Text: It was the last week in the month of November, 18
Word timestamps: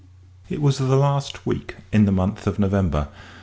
It 0.49 0.63
was 0.63 0.79
the 0.79 0.95
last 0.95 1.45
week 1.45 1.75
in 1.93 2.05
the 2.05 2.11
month 2.11 2.47
of 2.47 2.57
November, 2.57 3.01
18 3.11 3.19